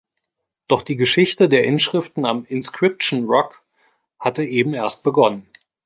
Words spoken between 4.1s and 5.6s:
hatte eben erst begonnen.